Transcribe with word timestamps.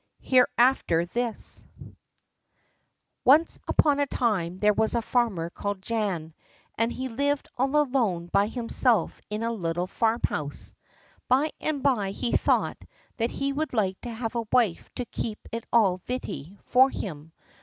Hereafterthis 0.25 1.67
Once 3.23 3.59
upon 3.67 3.99
a 3.99 4.07
time 4.07 4.57
there 4.57 4.73
was 4.73 4.95
a 4.95 5.01
farmer 5.03 5.51
called 5.51 5.83
Jan, 5.83 6.33
and 6.73 6.91
he 6.91 7.07
lived 7.07 7.47
all 7.55 7.75
alone 7.77 8.25
by 8.25 8.47
himself 8.47 9.21
in 9.29 9.43
a 9.43 9.51
little 9.53 9.85
farmhouse. 9.85 10.73
By 11.27 11.51
and 11.61 11.83
by 11.83 12.09
he 12.09 12.31
thought 12.35 12.79
that 13.17 13.29
he 13.29 13.53
would 13.53 13.73
like 13.73 14.01
to 14.01 14.09
have 14.09 14.33
a 14.35 14.47
wife 14.51 14.89
to 14.95 15.05
keep 15.05 15.37
it 15.51 15.67
all 15.71 15.97
vitty 16.07 16.57
for 16.63 16.89
him. 16.89 17.31